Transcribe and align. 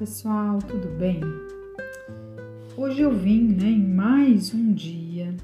pessoal, 0.00 0.58
tudo 0.60 0.88
bem? 0.96 1.20
Hoje 2.74 3.02
eu 3.02 3.14
vim 3.14 3.48
né, 3.48 3.66
em 3.66 3.86
mais 3.86 4.54
um 4.54 4.72
dia 4.72 5.36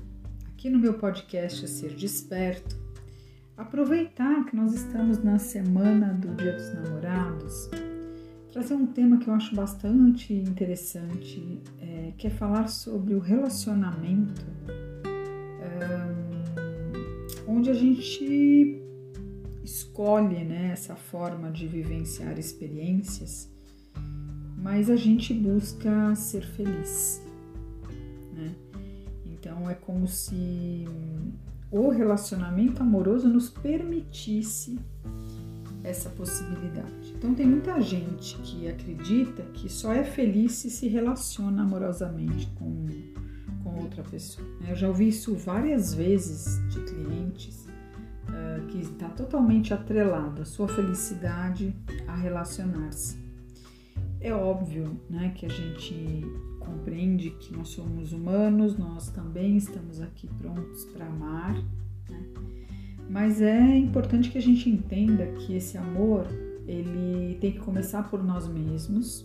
aqui 0.48 0.70
no 0.70 0.78
meu 0.78 0.94
podcast 0.94 1.68
Ser 1.68 1.94
Desperto 1.94 2.74
aproveitar 3.54 4.46
que 4.46 4.56
nós 4.56 4.72
estamos 4.72 5.22
na 5.22 5.38
semana 5.38 6.14
do 6.14 6.34
Dia 6.36 6.54
dos 6.54 6.72
Namorados 6.72 7.68
trazer 8.50 8.72
um 8.72 8.86
tema 8.86 9.18
que 9.18 9.28
eu 9.28 9.34
acho 9.34 9.54
bastante 9.54 10.32
interessante 10.32 11.60
é, 11.78 12.14
que 12.16 12.26
é 12.26 12.30
falar 12.30 12.68
sobre 12.68 13.12
o 13.12 13.18
relacionamento 13.18 14.42
onde 17.46 17.68
a 17.68 17.74
gente 17.74 18.82
escolhe 19.62 20.44
né, 20.44 20.70
essa 20.72 20.96
forma 20.96 21.50
de 21.50 21.68
vivenciar 21.68 22.38
experiências 22.38 23.54
mas 24.66 24.90
a 24.90 24.96
gente 24.96 25.32
busca 25.32 26.12
ser 26.16 26.42
feliz. 26.44 27.22
Né? 28.34 28.52
Então 29.24 29.70
é 29.70 29.74
como 29.74 30.08
se 30.08 30.84
o 31.70 31.88
relacionamento 31.88 32.82
amoroso 32.82 33.28
nos 33.28 33.48
permitisse 33.48 34.76
essa 35.84 36.10
possibilidade. 36.10 37.14
Então 37.16 37.32
tem 37.32 37.46
muita 37.46 37.80
gente 37.80 38.36
que 38.38 38.66
acredita 38.66 39.44
que 39.54 39.68
só 39.68 39.92
é 39.92 40.02
feliz 40.02 40.54
se 40.54 40.68
se 40.68 40.88
relaciona 40.88 41.62
amorosamente 41.62 42.48
com, 42.56 42.88
com 43.62 43.82
outra 43.82 44.02
pessoa. 44.02 44.44
Né? 44.60 44.72
Eu 44.72 44.74
já 44.74 44.88
ouvi 44.88 45.06
isso 45.06 45.32
várias 45.36 45.94
vezes 45.94 46.58
de 46.70 46.80
clientes 46.80 47.68
uh, 48.26 48.66
que 48.66 48.80
está 48.80 49.08
totalmente 49.10 49.72
atrelado 49.72 50.42
a 50.42 50.44
sua 50.44 50.66
felicidade 50.66 51.72
a 52.08 52.16
relacionar-se. 52.16 53.25
É 54.20 54.32
óbvio 54.32 55.00
né, 55.08 55.32
que 55.34 55.46
a 55.46 55.48
gente 55.48 56.24
compreende 56.58 57.30
que 57.30 57.56
nós 57.56 57.68
somos 57.68 58.12
humanos, 58.12 58.76
nós 58.76 59.08
também 59.10 59.56
estamos 59.56 60.00
aqui 60.00 60.26
prontos 60.38 60.84
para 60.86 61.06
amar, 61.06 61.54
né? 62.08 62.26
mas 63.08 63.40
é 63.40 63.76
importante 63.76 64.30
que 64.30 64.38
a 64.38 64.42
gente 64.42 64.68
entenda 64.68 65.26
que 65.26 65.54
esse 65.54 65.78
amor 65.78 66.26
ele 66.66 67.36
tem 67.40 67.52
que 67.52 67.60
começar 67.60 68.10
por 68.10 68.22
nós 68.22 68.48
mesmos 68.48 69.24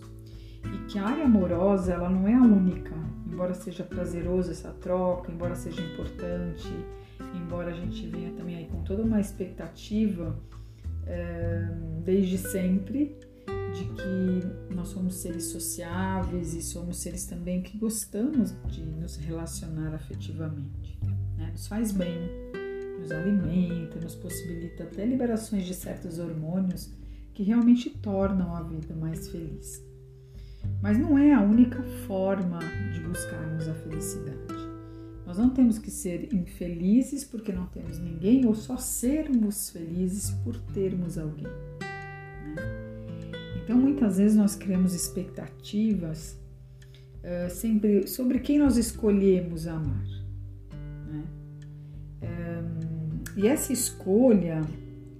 e 0.64 0.86
que 0.86 0.98
a 0.98 1.06
área 1.06 1.24
amorosa 1.24 1.92
ela 1.92 2.08
não 2.08 2.28
é 2.28 2.34
a 2.34 2.42
única, 2.42 2.94
embora 3.26 3.54
seja 3.54 3.82
prazeroso 3.82 4.52
essa 4.52 4.70
troca, 4.70 5.32
embora 5.32 5.56
seja 5.56 5.80
importante, 5.80 6.68
embora 7.34 7.70
a 7.70 7.74
gente 7.74 8.06
venha 8.06 8.30
também 8.32 8.56
aí 8.56 8.66
com 8.66 8.84
toda 8.84 9.02
uma 9.02 9.20
expectativa 9.20 10.38
é, 11.06 11.68
desde 12.04 12.38
sempre 12.38 13.18
de 13.72 13.84
que 13.84 14.74
nós 14.74 14.88
somos 14.88 15.16
seres 15.16 15.44
sociáveis 15.44 16.54
e 16.54 16.62
somos 16.62 16.98
seres 16.98 17.26
também 17.26 17.62
que 17.62 17.78
gostamos 17.78 18.54
de 18.68 18.82
nos 18.84 19.16
relacionar 19.16 19.94
afetivamente. 19.94 20.98
Né? 21.36 21.50
Nos 21.52 21.66
faz 21.66 21.92
bem, 21.92 22.18
nos 22.98 23.10
alimenta, 23.10 24.00
nos 24.00 24.14
possibilita 24.14 24.84
até 24.84 25.04
liberações 25.04 25.64
de 25.64 25.74
certos 25.74 26.18
hormônios 26.18 26.90
que 27.34 27.42
realmente 27.42 27.90
tornam 27.90 28.54
a 28.54 28.62
vida 28.62 28.94
mais 28.94 29.28
feliz. 29.28 29.82
Mas 30.80 30.98
não 30.98 31.16
é 31.16 31.32
a 31.32 31.40
única 31.40 31.82
forma 32.06 32.58
de 32.92 33.00
buscarmos 33.00 33.68
a 33.68 33.74
felicidade. 33.74 34.62
Nós 35.26 35.38
não 35.38 35.48
temos 35.48 35.78
que 35.78 35.90
ser 35.90 36.32
infelizes 36.34 37.24
porque 37.24 37.52
não 37.52 37.66
temos 37.66 37.98
ninguém 37.98 38.44
ou 38.44 38.54
só 38.54 38.76
sermos 38.76 39.70
felizes 39.70 40.30
por 40.44 40.58
termos 40.74 41.16
alguém. 41.16 41.46
Então, 43.72 43.80
muitas 43.80 44.18
vezes 44.18 44.36
nós 44.36 44.54
criamos 44.54 44.92
expectativas 44.92 46.38
uh, 47.24 47.48
sempre 47.48 48.06
sobre 48.06 48.38
quem 48.38 48.58
nós 48.58 48.76
escolhemos 48.76 49.66
amar. 49.66 50.06
Né? 51.08 51.24
Um, 52.22 53.40
e 53.40 53.48
essa 53.48 53.72
escolha, 53.72 54.60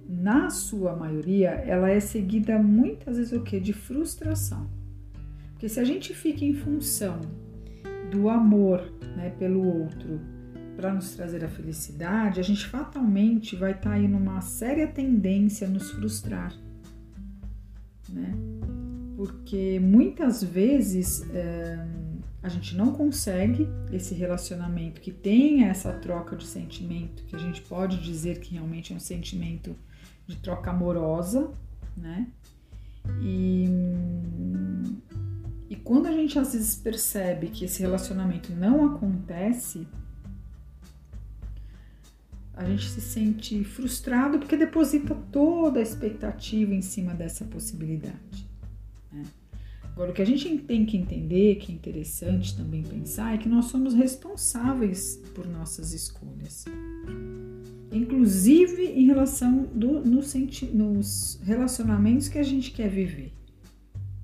na 0.07 0.51
sua 0.51 0.95
maioria, 0.95 1.49
ela 1.49 1.89
é 1.89 1.99
seguida 1.99 2.59
muitas 2.59 3.17
vezes 3.17 3.33
o 3.33 3.41
que? 3.41 3.59
De 3.59 3.73
frustração. 3.73 4.69
Porque 5.53 5.67
se 5.67 5.79
a 5.79 5.83
gente 5.83 6.13
fica 6.13 6.45
em 6.45 6.53
função 6.53 7.21
do 8.11 8.29
amor 8.29 8.81
né, 9.17 9.31
pelo 9.39 9.65
outro 9.65 10.21
para 10.75 10.93
nos 10.93 11.15
trazer 11.15 11.43
a 11.43 11.49
felicidade, 11.49 12.39
a 12.39 12.43
gente 12.43 12.67
fatalmente 12.67 13.55
vai 13.55 13.71
estar 13.71 13.89
tá 13.89 13.95
aí 13.95 14.07
numa 14.07 14.41
séria 14.41 14.85
tendência 14.85 15.65
a 15.65 15.71
nos 15.71 15.89
frustrar 15.89 16.53
né? 18.13 18.33
Porque 19.17 19.79
muitas 19.79 20.43
vezes 20.43 21.27
é, 21.31 21.85
a 22.41 22.49
gente 22.49 22.75
não 22.75 22.91
consegue 22.91 23.67
esse 23.91 24.13
relacionamento 24.13 24.99
que 24.99 25.11
tenha 25.11 25.69
essa 25.69 25.93
troca 25.93 26.35
de 26.35 26.45
sentimento, 26.45 27.23
que 27.23 27.35
a 27.35 27.39
gente 27.39 27.61
pode 27.61 28.01
dizer 28.03 28.39
que 28.39 28.53
realmente 28.53 28.91
é 28.91 28.95
um 28.95 28.99
sentimento 28.99 29.75
de 30.27 30.35
troca 30.37 30.71
amorosa, 30.71 31.51
né? 31.95 32.27
E, 33.21 33.65
e 35.69 35.75
quando 35.75 36.07
a 36.07 36.11
gente 36.11 36.37
às 36.39 36.53
vezes 36.53 36.75
percebe 36.75 37.47
que 37.47 37.65
esse 37.65 37.81
relacionamento 37.81 38.53
não 38.53 38.85
acontece, 38.85 39.87
a 42.55 42.65
gente 42.65 42.87
se 42.87 43.01
sente 43.01 43.63
frustrado 43.63 44.37
porque 44.37 44.55
deposita 44.55 45.15
toda 45.31 45.79
a 45.79 45.83
expectativa 45.83 46.73
em 46.73 46.81
cima 46.81 47.13
dessa 47.13 47.43
possibilidade. 47.45 48.47
Né? 49.11 49.23
Agora, 49.91 50.11
o 50.11 50.13
que 50.13 50.21
a 50.21 50.25
gente 50.25 50.57
tem 50.59 50.85
que 50.85 50.97
entender, 50.97 51.55
que 51.55 51.71
é 51.71 51.75
interessante 51.75 52.55
também 52.55 52.83
pensar, 52.83 53.33
é 53.33 53.37
que 53.37 53.49
nós 53.49 53.65
somos 53.65 53.93
responsáveis 53.93 55.21
por 55.33 55.47
nossas 55.47 55.93
escolhas. 55.93 56.65
Inclusive 57.91 58.85
em 58.85 59.05
relação 59.05 59.63
do, 59.73 60.01
no 60.01 60.21
nos 60.73 61.39
relacionamentos 61.43 62.27
que 62.27 62.39
a 62.39 62.43
gente 62.43 62.71
quer 62.71 62.89
viver. 62.89 63.33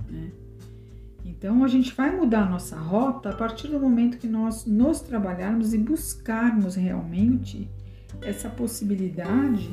Né? 0.10 0.32
Então 1.24 1.64
a 1.64 1.68
gente 1.68 1.94
vai 1.94 2.16
mudar 2.16 2.48
a 2.48 2.50
nossa 2.50 2.76
rota 2.76 3.30
a 3.30 3.36
partir 3.36 3.68
do 3.68 3.80
momento 3.80 4.18
que 4.18 4.28
nós 4.28 4.66
nos 4.66 5.02
trabalharmos 5.02 5.74
e 5.74 5.78
buscarmos 5.78 6.76
realmente 6.76 7.70
essa 8.22 8.50
possibilidade 8.50 9.72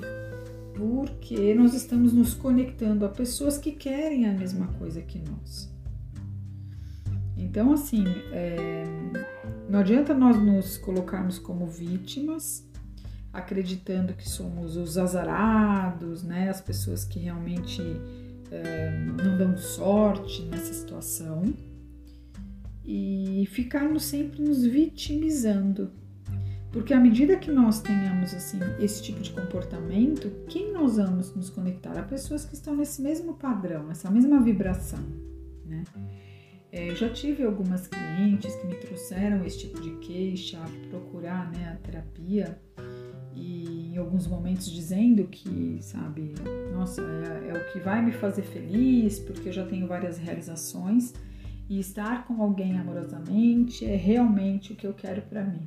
porque 0.77 1.55
nós 1.55 1.75
estamos 1.75 2.13
nos 2.13 2.35
conectando 2.35 3.05
a 3.07 3.09
pessoas 3.09 3.57
que 3.57 3.73
querem 3.73 4.29
a 4.29 4.33
mesma 4.33 4.67
coisa 4.75 5.01
que 5.01 5.19
nós. 5.19 5.75
Então, 7.37 7.73
assim, 7.73 8.05
é, 8.33 8.85
não 9.69 9.81
adianta 9.81 10.13
nós 10.15 10.37
nos 10.37 10.77
colocarmos 10.77 11.39
como 11.39 11.67
vítimas, 11.67 12.67
acreditando 13.33 14.13
que 14.15 14.29
somos 14.29 14.77
os 14.77 14.97
azarados, 14.97 16.23
né, 16.23 16.49
as 16.49 16.61
pessoas 16.61 17.05
que 17.05 17.19
realmente 17.19 17.83
é, 18.51 18.91
não 18.91 19.37
dão 19.37 19.57
sorte 19.57 20.43
nessa 20.43 20.73
situação, 20.73 21.43
e 22.85 23.47
ficarmos 23.51 24.05
sempre 24.05 24.43
nos 24.43 24.65
vitimizando 24.65 25.91
porque 26.73 26.93
à 26.93 27.01
medida 27.01 27.37
que 27.37 27.51
nós 27.51 27.81
tenhamos 27.81 28.35
assim 28.35 28.59
esse 28.79 29.03
tipo 29.03 29.21
de 29.21 29.31
comportamento, 29.31 30.31
quem 30.49 30.73
nós 30.73 30.97
vamos 30.97 31.35
nos 31.35 31.51
conectar? 31.51 31.99
A 31.99 32.03
pessoas 32.03 32.45
que 32.45 32.55
estão 32.55 32.77
nesse 32.77 33.01
mesmo 33.01 33.35
padrão, 33.35 33.87
nessa 33.87 34.11
mesma 34.11 34.41
vibração, 34.41 35.01
né? 35.65 35.85
É, 36.73 36.95
já 36.95 37.09
tive 37.09 37.43
algumas 37.45 37.87
clientes 37.87 38.55
que 38.57 38.67
me 38.67 38.75
trouxeram 38.75 39.45
esse 39.45 39.61
tipo 39.61 39.81
de 39.81 39.93
queixa, 39.97 40.59
procurar 40.91 41.51
né, 41.51 41.73
a 41.73 41.77
terapia 41.77 42.61
e 43.35 43.93
em 43.95 43.97
alguns 43.97 44.27
momentos 44.27 44.71
dizendo 44.71 45.25
que, 45.25 45.79
sabe, 45.81 46.35
nossa, 46.73 47.01
é, 47.01 47.51
é 47.51 47.55
o 47.55 47.73
que 47.73 47.79
vai 47.79 48.05
me 48.05 48.13
fazer 48.13 48.43
feliz 48.43 49.19
porque 49.19 49.49
eu 49.49 49.53
já 49.53 49.65
tenho 49.65 49.87
várias 49.87 50.19
realizações 50.19 51.15
e 51.69 51.81
estar 51.81 52.27
com 52.27 52.43
alguém 52.43 52.79
amorosamente 52.79 53.85
é 53.85 53.97
realmente 53.97 54.73
o 54.73 54.77
que 54.77 54.87
eu 54.87 54.93
quero 54.93 55.23
para 55.23 55.45
mim. 55.45 55.67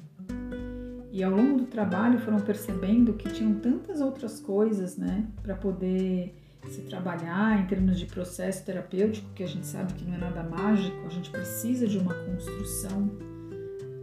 E 1.20 1.24
ao 1.24 1.36
longo 1.36 1.58
do 1.58 1.66
trabalho 1.66 2.18
foram 2.18 2.40
percebendo 2.40 3.12
que 3.14 3.28
tinham 3.28 3.56
tantas 3.56 4.00
outras 4.00 4.40
coisas, 4.40 4.96
né, 4.96 5.28
para 5.44 5.54
poder 5.54 6.34
se 6.70 6.80
trabalhar 6.84 7.60
em 7.60 7.68
termos 7.68 8.00
de 8.00 8.06
processo 8.06 8.64
terapêutico, 8.64 9.30
que 9.36 9.44
a 9.44 9.46
gente 9.46 9.68
sabe 9.68 9.92
que 9.96 10.06
não 10.06 10.16
é 10.16 10.18
nada 10.18 10.44
mágico, 10.44 10.96
a 11.06 11.10
gente 11.10 11.30
precisa 11.30 11.86
de 11.86 11.98
uma 11.98 12.14
construção, 12.14 13.12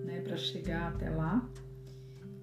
né, 0.05 0.21
para 0.21 0.37
chegar 0.37 0.89
até 0.89 1.09
lá, 1.09 1.49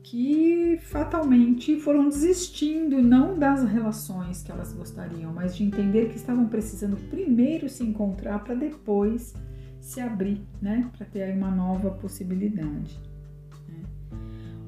que 0.01 0.79
fatalmente 0.81 1.79
foram 1.79 2.09
desistindo 2.09 2.99
não 2.99 3.37
das 3.37 3.63
relações 3.63 4.41
que 4.41 4.51
elas 4.51 4.73
gostariam, 4.73 5.31
mas 5.31 5.55
de 5.55 5.63
entender 5.63 6.09
que 6.09 6.15
estavam 6.15 6.47
precisando 6.47 6.97
primeiro 7.11 7.69
se 7.69 7.83
encontrar 7.83 8.43
para 8.43 8.55
depois 8.55 9.35
se 9.79 10.01
abrir, 10.01 10.41
né, 10.59 10.89
para 10.97 11.05
ter 11.05 11.21
aí 11.21 11.37
uma 11.37 11.51
nova 11.51 11.91
possibilidade. 11.91 13.12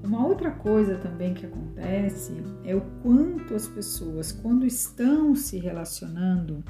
Uma 0.06 0.25
outra 0.25 0.52
coisa 0.52 0.98
também 0.98 1.34
que 1.34 1.48
acontece 1.48 2.34
é 2.63 2.75
o 2.75 2.81
quanto 3.02 3.56
as 3.56 3.68
pessoas, 3.68 4.31
quando 4.31 4.66
estão 4.66 5.36
se 5.36 5.57
relacionando, 5.57 6.63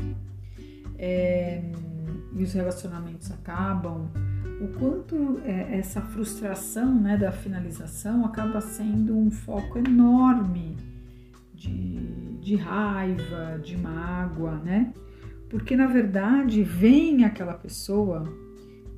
é, 0.98 1.62
e 2.34 2.42
os 2.42 2.54
relacionamentos 2.54 3.30
acabam, 3.32 4.10
o 4.62 4.68
quanto 4.80 5.42
é, 5.44 5.78
essa 5.78 6.00
frustração 6.00 6.96
né, 6.96 7.18
da 7.18 7.32
finalização 7.32 8.26
acaba 8.26 8.62
sendo 8.62 9.18
um 9.18 9.30
foco 9.30 9.78
enorme 9.80 10.78
de, 11.54 12.38
de 12.40 12.56
raiva, 12.56 13.60
de 13.62 13.78
mágoa, 13.78 14.56
né? 14.60 14.94
Porque 15.50 15.76
na 15.76 15.88
verdade 15.88 16.64
vem 16.64 17.26
aquela 17.26 17.54
pessoa 17.54 18.24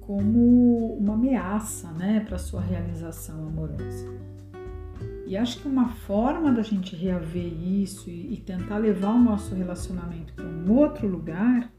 como 0.08 0.94
uma 0.94 1.16
ameaça, 1.16 1.92
né, 1.92 2.22
para 2.22 2.38
sua 2.38 2.62
realização 2.62 3.46
amorosa. 3.46 4.08
E 5.28 5.36
acho 5.36 5.60
que 5.60 5.68
uma 5.68 5.90
forma 5.90 6.54
da 6.54 6.62
gente 6.62 6.96
reaver 6.96 7.46
isso 7.46 8.10
e, 8.10 8.34
e 8.34 8.38
tentar 8.38 8.78
levar 8.78 9.12
o 9.12 9.22
nosso 9.22 9.54
relacionamento 9.54 10.32
para 10.34 10.46
um 10.46 10.72
outro 10.72 11.06
lugar 11.06 11.70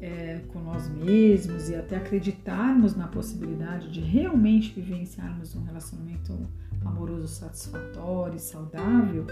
é, 0.00 0.40
com 0.52 0.60
nós 0.60 0.88
mesmos 0.88 1.68
e 1.68 1.74
até 1.74 1.96
acreditarmos 1.96 2.94
na 2.94 3.08
possibilidade 3.08 3.90
de 3.90 4.00
realmente 4.00 4.72
vivenciarmos 4.72 5.56
um 5.56 5.64
relacionamento 5.64 6.38
amoroso 6.84 7.26
satisfatório 7.26 8.36
e 8.36 8.40
saudável, 8.40 9.26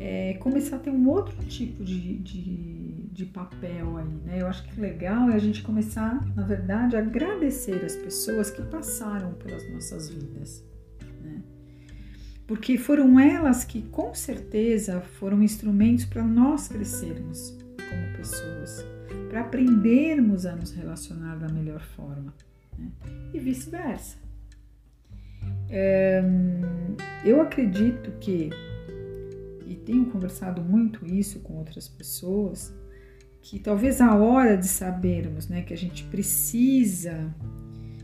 é 0.00 0.34
começar 0.34 0.76
a 0.76 0.78
ter 0.80 0.90
um 0.90 1.08
outro 1.08 1.36
tipo 1.46 1.84
de, 1.84 2.18
de, 2.18 2.89
de 3.10 3.26
papel 3.26 3.96
aí, 3.96 4.14
né? 4.24 4.40
Eu 4.40 4.46
acho 4.46 4.62
que 4.64 4.80
legal 4.80 5.30
é 5.30 5.34
a 5.34 5.38
gente 5.38 5.62
começar, 5.62 6.24
na 6.34 6.44
verdade, 6.44 6.96
a 6.96 7.00
agradecer 7.00 7.84
as 7.84 7.96
pessoas 7.96 8.50
que 8.50 8.62
passaram 8.62 9.34
pelas 9.34 9.68
nossas 9.70 10.08
vidas, 10.08 10.64
né? 11.22 11.42
Porque 12.46 12.78
foram 12.78 13.18
elas 13.18 13.64
que, 13.64 13.82
com 13.82 14.14
certeza, 14.14 15.00
foram 15.00 15.42
instrumentos 15.42 16.04
para 16.04 16.22
nós 16.22 16.68
crescermos 16.68 17.56
como 17.76 18.16
pessoas 18.16 18.84
para 19.28 19.42
aprendermos 19.42 20.44
a 20.44 20.56
nos 20.56 20.72
relacionar 20.72 21.36
da 21.36 21.48
melhor 21.48 21.80
forma 21.80 22.34
né? 22.76 22.90
e 23.32 23.38
vice-versa. 23.38 24.18
É, 25.68 26.20
eu 27.24 27.40
acredito 27.40 28.10
que, 28.18 28.50
e 29.66 29.76
tenho 29.76 30.06
conversado 30.06 30.60
muito 30.62 31.06
isso 31.06 31.38
com 31.40 31.54
outras 31.54 31.88
pessoas, 31.88 32.74
que 33.42 33.58
talvez 33.58 34.00
a 34.00 34.14
hora 34.14 34.56
de 34.56 34.68
sabermos 34.68 35.48
né, 35.48 35.62
que 35.62 35.72
a 35.72 35.76
gente 35.76 36.04
precisa 36.04 37.34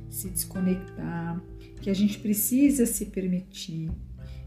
se 0.08 0.30
desconectar, 0.30 1.40
que 1.80 1.90
a 1.90 1.94
gente 1.94 2.18
precisa 2.18 2.86
se 2.86 3.06
permitir, 3.06 3.90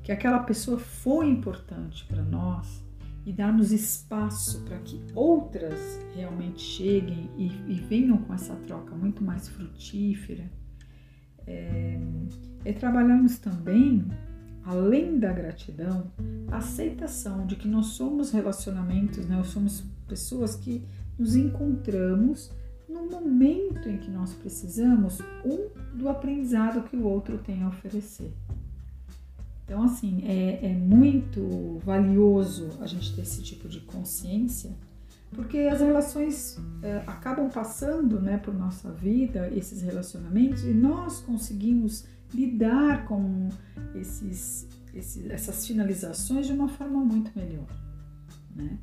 que 0.03 0.11
aquela 0.11 0.39
pessoa 0.39 0.79
foi 0.79 1.27
importante 1.29 2.05
para 2.05 2.23
nós, 2.23 2.83
e 3.25 3.33
darmos 3.33 3.71
espaço 3.71 4.63
para 4.65 4.79
que 4.79 4.99
outras 5.13 5.99
realmente 6.15 6.61
cheguem 6.61 7.29
e, 7.37 7.47
e, 7.67 7.75
venham 7.75 8.17
com 8.17 8.33
essa 8.33 8.55
troca 8.55 8.95
muito 8.95 9.23
mais 9.23 9.47
frutífera, 9.47 10.49
é, 11.45 11.99
é 12.65 12.73
trabalharmos 12.73 13.37
também, 13.37 14.07
além 14.63 15.19
da 15.19 15.31
gratidão, 15.31 16.11
a 16.51 16.57
aceitação 16.57 17.45
de 17.45 17.55
que 17.55 17.67
nós 17.67 17.87
somos 17.87 18.31
relacionamentos, 18.31 19.25
né? 19.25 19.35
nós 19.37 19.47
somos 19.47 19.83
pessoas 20.07 20.55
que 20.55 20.83
nos 21.17 21.35
encontramos 21.35 22.51
no 22.87 23.05
momento 23.09 23.87
em 23.87 23.97
que 23.97 24.09
nós 24.09 24.33
precisamos 24.33 25.19
um 25.45 25.69
do 25.97 26.09
aprendizado 26.09 26.83
que 26.89 26.95
o 26.95 27.05
outro 27.05 27.37
tem 27.37 27.61
a 27.63 27.67
oferecer. 27.67 28.33
Então, 29.63 29.83
assim, 29.83 30.23
é, 30.25 30.71
é 30.71 30.73
muito 30.73 31.79
valioso 31.85 32.69
a 32.81 32.87
gente 32.87 33.13
ter 33.15 33.21
esse 33.21 33.43
tipo 33.43 33.69
de 33.69 33.81
consciência, 33.81 34.71
porque 35.31 35.57
as 35.59 35.79
relações 35.79 36.57
é, 36.81 37.03
acabam 37.05 37.49
passando 37.49 38.19
né, 38.19 38.37
por 38.37 38.53
nossa 38.53 38.91
vida, 38.91 39.49
esses 39.53 39.81
relacionamentos, 39.81 40.63
e 40.63 40.73
nós 40.73 41.19
conseguimos 41.21 42.05
lidar 42.33 43.05
com 43.05 43.49
esses, 43.95 44.67
esses, 44.93 45.29
essas 45.29 45.65
finalizações 45.65 46.47
de 46.47 46.53
uma 46.53 46.67
forma 46.67 46.99
muito 46.99 47.31
melhor. 47.37 47.67
Né? 48.55 48.77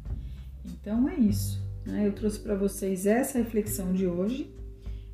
Então 0.65 1.09
é 1.09 1.17
isso. 1.17 1.65
Né? 1.85 2.07
Eu 2.07 2.13
trouxe 2.13 2.41
para 2.41 2.55
vocês 2.55 3.07
essa 3.07 3.39
reflexão 3.39 3.93
de 3.93 4.07
hoje. 4.07 4.53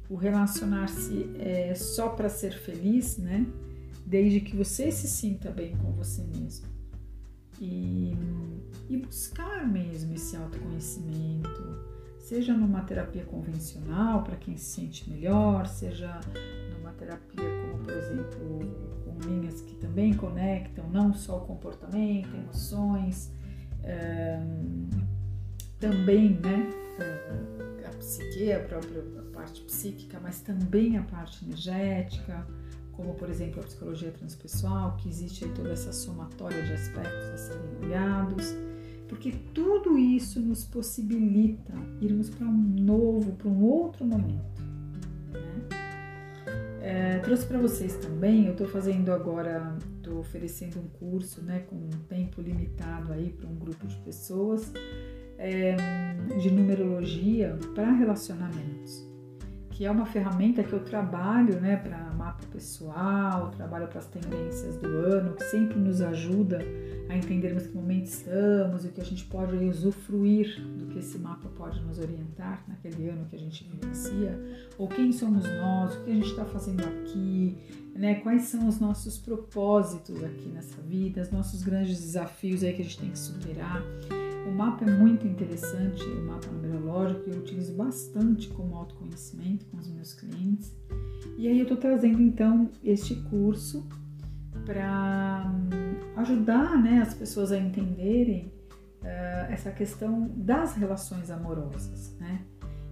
O 0.08 0.16
relacionar-se 0.16 1.30
é 1.38 1.74
só 1.74 2.10
para 2.10 2.28
ser 2.28 2.52
feliz, 2.52 3.16
né? 3.16 3.46
desde 4.04 4.40
que 4.40 4.54
você 4.54 4.90
se 4.90 5.08
sinta 5.08 5.50
bem 5.50 5.74
com 5.76 5.92
você 5.92 6.22
mesmo. 6.22 6.66
E, 7.60 8.14
e 8.88 8.96
buscar 8.96 9.66
mesmo 9.66 10.14
esse 10.14 10.36
autoconhecimento, 10.36 11.80
seja 12.18 12.54
numa 12.54 12.82
terapia 12.82 13.24
convencional 13.24 14.22
para 14.22 14.36
quem 14.36 14.56
se 14.56 14.80
sente 14.80 15.08
melhor, 15.10 15.66
seja 15.66 16.20
numa 16.76 16.92
terapia 16.92 17.44
como, 17.62 17.84
por 17.84 17.92
exemplo, 17.92 18.60
com 19.04 19.28
linhas 19.28 19.60
que 19.62 19.74
também 19.76 20.14
conectam 20.14 20.88
não 20.90 21.12
só 21.12 21.38
o 21.38 21.46
comportamento, 21.46 22.34
emoções, 22.34 23.32
é, 23.82 24.40
também 25.80 26.38
né, 26.40 26.70
a 27.84 27.96
psique, 27.96 28.52
a 28.52 28.60
própria 28.60 29.02
parte 29.32 29.62
psíquica, 29.62 30.20
mas 30.22 30.40
também 30.40 30.96
a 30.96 31.02
parte 31.02 31.44
energética 31.44 32.46
como 32.92 33.14
por 33.14 33.28
exemplo 33.28 33.60
a 33.60 33.64
psicologia 33.64 34.10
transpessoal, 34.10 34.96
que 34.96 35.08
existe 35.08 35.48
toda 35.50 35.70
essa 35.70 35.92
somatória 35.92 36.62
de 36.62 36.72
aspectos 36.72 37.30
a 37.30 37.36
serem 37.36 37.76
olhados, 37.82 38.54
porque 39.12 39.30
tudo 39.52 39.98
isso 39.98 40.40
nos 40.40 40.64
possibilita 40.64 41.74
irmos 42.00 42.30
para 42.30 42.46
um 42.46 42.50
novo, 42.50 43.32
para 43.32 43.46
um 43.46 43.62
outro 43.62 44.06
momento. 44.06 44.62
Né? 45.30 45.78
É, 46.80 47.18
trouxe 47.18 47.44
para 47.44 47.58
vocês 47.58 47.94
também, 47.96 48.46
eu 48.46 48.52
estou 48.52 48.66
fazendo 48.66 49.12
agora, 49.12 49.76
estou 49.98 50.18
oferecendo 50.18 50.80
um 50.80 50.88
curso 50.98 51.42
né, 51.42 51.60
com 51.68 51.76
um 51.76 51.90
tempo 52.08 52.40
limitado 52.40 53.12
aí 53.12 53.28
para 53.28 53.46
um 53.46 53.54
grupo 53.54 53.86
de 53.86 53.96
pessoas 53.96 54.72
é, 55.36 55.76
de 56.40 56.50
numerologia 56.50 57.58
para 57.74 57.92
relacionamentos 57.92 59.12
que 59.72 59.86
é 59.86 59.90
uma 59.90 60.06
ferramenta 60.06 60.62
que 60.62 60.72
eu 60.72 60.80
trabalho 60.80 61.58
né, 61.60 61.76
para 61.76 61.98
mapa 62.12 62.44
pessoal, 62.52 63.50
trabalho 63.50 63.88
para 63.88 63.98
as 63.98 64.06
tendências 64.06 64.76
do 64.76 64.86
ano, 64.86 65.34
que 65.34 65.42
sempre 65.44 65.78
nos 65.78 66.00
ajuda 66.00 66.60
a 67.12 67.18
entendermos 67.18 67.66
que 67.66 67.74
momento 67.74 68.06
estamos 68.06 68.84
e 68.84 68.88
o 68.88 68.92
que 68.92 69.00
a 69.00 69.04
gente 69.04 69.24
pode 69.24 69.54
usufruir 69.56 70.60
do 70.78 70.86
que 70.86 70.98
esse 70.98 71.18
mapa 71.18 71.48
pode 71.50 71.80
nos 71.82 71.98
orientar 71.98 72.64
naquele 72.66 73.10
ano 73.10 73.26
que 73.26 73.36
a 73.36 73.38
gente 73.38 73.64
vivencia, 73.64 74.38
ou 74.78 74.88
quem 74.88 75.12
somos 75.12 75.44
nós, 75.44 75.94
o 75.94 76.04
que 76.04 76.10
a 76.10 76.14
gente 76.14 76.28
está 76.28 76.44
fazendo 76.46 76.82
aqui, 76.82 77.58
né, 77.94 78.16
quais 78.16 78.44
são 78.44 78.66
os 78.66 78.80
nossos 78.80 79.18
propósitos 79.18 80.24
aqui 80.24 80.48
nessa 80.48 80.80
vida, 80.80 81.20
os 81.20 81.30
nossos 81.30 81.62
grandes 81.62 82.00
desafios 82.00 82.64
aí 82.64 82.72
que 82.72 82.80
a 82.80 82.84
gente 82.84 82.98
tem 82.98 83.10
que 83.10 83.18
superar. 83.18 83.82
O 84.48 84.50
mapa 84.50 84.84
é 84.84 84.90
muito 84.90 85.26
interessante, 85.26 86.02
o 86.02 86.24
mapa 86.24 86.48
numerológico, 86.48 87.28
eu 87.28 87.38
utilizo 87.40 87.74
bastante 87.74 88.48
como 88.48 88.74
autoconhecimento 88.74 89.66
com 89.66 89.76
os 89.76 89.88
meus 89.88 90.14
clientes. 90.14 90.74
E 91.36 91.46
aí 91.46 91.58
eu 91.58 91.64
estou 91.64 91.76
trazendo 91.76 92.22
então 92.22 92.70
este 92.82 93.14
curso 93.14 93.86
para 94.64 95.50
hum, 95.50 95.81
ajudar 96.16 96.80
né, 96.82 97.00
as 97.00 97.14
pessoas 97.14 97.52
a 97.52 97.58
entenderem 97.58 98.52
uh, 99.02 99.52
essa 99.52 99.70
questão 99.70 100.30
das 100.36 100.74
relações 100.74 101.30
amorosas. 101.30 102.16
Né? 102.20 102.40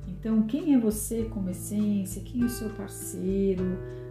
Então, 0.09 0.43
quem 0.43 0.75
é 0.75 0.79
você 0.79 1.25
como 1.25 1.51
essência? 1.51 2.23
Quem 2.23 2.43
é 2.43 2.45
o 2.45 2.49
seu 2.49 2.71
parceiro? 2.71 3.65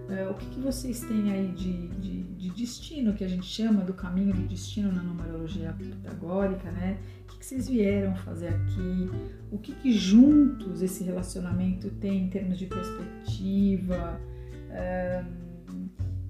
Uh, 0.09 0.31
o 0.31 0.33
que, 0.33 0.47
que 0.47 0.59
vocês 0.59 1.01
têm 1.01 1.31
aí 1.31 1.51
de, 1.51 1.87
de, 1.87 2.23
de, 2.23 2.49
destino, 2.49 3.13
que 3.13 3.23
a 3.23 3.27
gente 3.27 3.45
chama 3.45 3.83
do 3.83 3.93
caminho 3.93 4.33
do 4.33 4.41
destino 4.47 4.91
na 4.91 5.03
numerologia 5.03 5.71
pitagórica, 5.73 6.71
né? 6.71 6.97
que 7.39 7.45
vocês 7.45 7.69
vieram 7.69 8.15
fazer 8.17 8.49
aqui, 8.49 9.09
o 9.49 9.57
que, 9.57 9.73
que 9.73 9.93
juntos 9.93 10.81
esse 10.81 11.03
relacionamento 11.03 11.89
tem 11.89 12.25
em 12.25 12.29
termos 12.29 12.59
de 12.59 12.65
perspectiva, 12.65 14.19
um, 14.69 15.48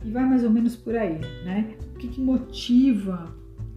e 0.03 0.11
vai 0.11 0.25
mais 0.25 0.43
ou 0.43 0.49
menos 0.49 0.75
por 0.75 0.95
aí, 0.95 1.19
né? 1.43 1.75
O 1.95 1.97
que, 1.97 2.07
que 2.07 2.21
motiva, 2.21 3.25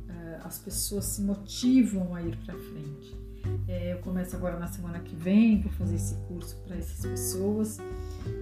uh, 0.08 0.46
as 0.46 0.58
pessoas 0.58 1.04
se 1.04 1.22
motivam 1.22 2.14
a 2.14 2.22
ir 2.22 2.36
para 2.44 2.54
frente. 2.54 3.22
É, 3.66 3.92
eu 3.92 3.98
começo 3.98 4.36
agora 4.36 4.58
na 4.58 4.68
semana 4.68 5.00
que 5.00 5.16
vem, 5.16 5.60
vou 5.62 5.72
fazer 5.72 5.96
esse 5.96 6.14
curso 6.28 6.56
para 6.64 6.76
essas 6.76 7.04
pessoas, 7.04 7.78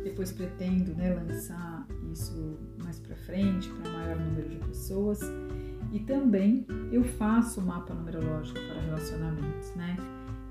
depois 0.05 0.31
pretendo 0.31 0.95
né, 0.95 1.15
lançar 1.15 1.87
isso 2.13 2.59
mais 2.83 2.99
para 2.99 3.17
frente, 3.17 3.69
para 3.69 3.93
maior 3.93 4.19
número 4.19 4.49
de 4.49 4.57
pessoas. 4.57 5.21
E 5.93 6.01
também 6.01 6.67
eu 6.93 7.03
faço 7.03 7.61
o 7.61 7.65
mapa 7.65 7.95
numerológico 7.95 8.61
para 8.61 8.81
relacionamentos, 8.83 9.75
né? 9.75 9.97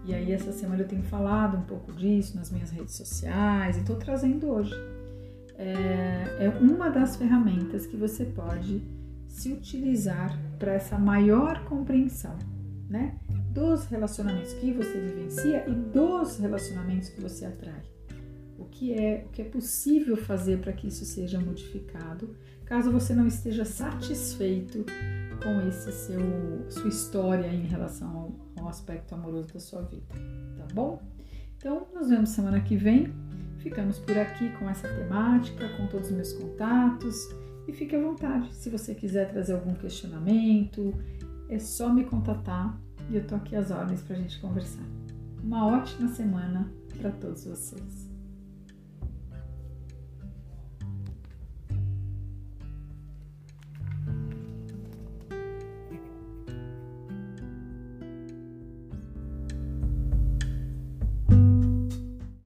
E 0.06 0.14
aí 0.14 0.32
essa 0.32 0.52
semana 0.52 0.82
eu 0.82 0.88
tenho 0.88 1.04
falado 1.04 1.58
um 1.58 1.62
pouco 1.62 1.92
disso 1.94 2.36
nas 2.36 2.52
minhas 2.52 2.72
redes 2.72 2.96
sociais 2.96 3.78
e 3.78 3.82
estou 3.82 3.96
trazendo 3.96 4.48
hoje. 4.48 4.74
É, 5.62 6.46
é 6.46 6.50
uma 6.62 6.90
das 6.90 7.18
ferramentas 7.18 7.86
que 7.86 7.98
você 7.98 8.24
pode 8.24 8.82
se 9.28 9.52
utilizar 9.52 10.40
para 10.58 10.74
essa 10.74 10.98
maior 10.98 11.66
compreensão, 11.66 12.38
né? 12.90 13.20
Dos 13.52 13.86
relacionamentos 13.86 14.54
que 14.54 14.72
você 14.72 15.00
vivencia 15.02 15.68
e 15.68 15.74
dos 15.74 16.38
relacionamentos 16.38 17.10
que 17.10 17.20
você 17.20 17.46
atrai. 17.46 17.84
o 18.58 18.66
que 18.66 18.94
é, 18.94 19.26
o 19.28 19.30
que 19.30 19.42
é 19.42 19.46
possível 19.46 20.16
fazer 20.18 20.60
para 20.60 20.72
que 20.74 20.88
isso 20.88 21.06
seja 21.06 21.40
modificado, 21.40 22.36
caso 22.66 22.92
você 22.92 23.14
não 23.14 23.28
esteja 23.28 23.66
satisfeito 23.66 24.86
com 25.44 25.68
esse 25.68 25.92
seu 25.92 26.70
sua 26.70 26.90
história 26.90 27.48
em 27.48 27.66
relação 27.66 28.10
ao, 28.18 28.64
ao 28.64 28.70
aspecto 28.70 29.14
amoroso 29.14 29.54
da 29.54 29.60
sua 29.60 29.82
vida, 29.82 30.14
tá 30.58 30.68
bom? 30.74 31.02
Então, 31.58 31.88
nos 31.94 32.10
vemos 32.10 32.30
semana 32.30 32.62
que 32.62 32.78
vem. 32.78 33.14
Ficamos 33.60 34.00
por 34.00 34.18
aqui 34.18 34.50
com 34.58 34.70
essa 34.70 34.88
temática, 34.88 35.70
com 35.78 35.88
todos 35.88 36.10
os 36.10 36.16
meus 36.16 36.34
contatos 36.34 37.30
e 37.68 37.74
fique 37.74 37.96
à 37.96 38.02
vontade. 38.02 38.54
Se 38.56 38.70
você 38.70 38.96
quiser 38.96 39.30
trazer 39.30 39.54
algum 39.54 39.74
questionamento, 39.74 40.94
é 41.50 41.60
só 41.60 41.94
me 41.94 42.06
contatar 42.06 42.80
e 43.10 43.16
eu 43.18 43.26
tô 43.26 43.36
aqui 43.36 43.56
às 43.56 43.70
ordens 43.70 44.02
para 44.02 44.16
a 44.16 44.20
gente 44.20 44.40
conversar. 44.40 44.84
Uma 45.44 45.68
ótima 45.68 46.08
semana 46.10 46.72
para 46.98 47.12
todos 47.12 47.46
vocês. 47.46 48.09